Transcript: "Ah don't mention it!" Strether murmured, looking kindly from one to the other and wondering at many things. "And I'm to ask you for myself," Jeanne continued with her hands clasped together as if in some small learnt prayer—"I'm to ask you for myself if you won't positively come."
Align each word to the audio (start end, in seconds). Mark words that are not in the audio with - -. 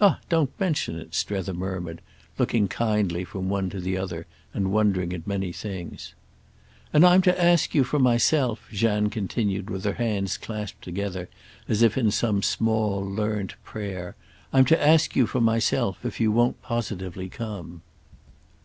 "Ah 0.00 0.18
don't 0.28 0.50
mention 0.58 0.98
it!" 0.98 1.14
Strether 1.14 1.54
murmured, 1.54 2.00
looking 2.40 2.66
kindly 2.66 3.22
from 3.22 3.48
one 3.48 3.70
to 3.70 3.78
the 3.78 3.96
other 3.96 4.26
and 4.52 4.72
wondering 4.72 5.12
at 5.12 5.28
many 5.28 5.52
things. 5.52 6.12
"And 6.92 7.06
I'm 7.06 7.22
to 7.22 7.40
ask 7.40 7.72
you 7.72 7.84
for 7.84 8.00
myself," 8.00 8.66
Jeanne 8.72 9.10
continued 9.10 9.70
with 9.70 9.84
her 9.84 9.92
hands 9.92 10.36
clasped 10.36 10.82
together 10.82 11.28
as 11.68 11.82
if 11.82 11.96
in 11.96 12.10
some 12.10 12.42
small 12.42 13.00
learnt 13.08 13.54
prayer—"I'm 13.62 14.64
to 14.64 14.84
ask 14.84 15.14
you 15.14 15.28
for 15.28 15.40
myself 15.40 16.04
if 16.04 16.18
you 16.18 16.32
won't 16.32 16.60
positively 16.62 17.28
come." 17.28 17.82